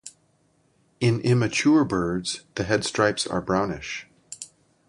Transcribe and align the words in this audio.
In 0.99 1.19
immature 1.19 1.85
birds, 1.85 2.41
the 2.55 2.63
head 2.63 2.83
stripes 2.85 3.27
are 3.27 3.39
brownish. 3.39 4.07